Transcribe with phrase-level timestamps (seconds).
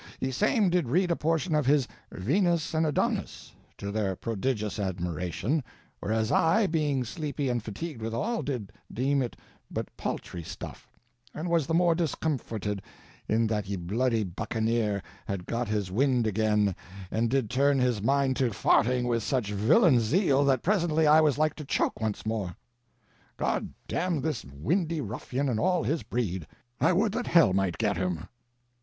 [0.19, 5.63] Ye same did rede a portion of his "Venus and Adonis," to their prodigious admiration,
[5.99, 9.35] whereas I, being sleepy and fatigued withal, did deme it
[9.69, 10.91] but paltry stuff,
[11.35, 12.81] and was the more discomforted
[13.27, 16.75] in that ye blody bucanier had got his wind again,
[17.11, 21.37] and did turn his mind to farting with such villain zeal that presently I was
[21.37, 22.55] like to choke once more.
[23.37, 26.47] God damn this windy ruffian and all his breed.
[26.79, 28.27] I wolde that hell mighte get him.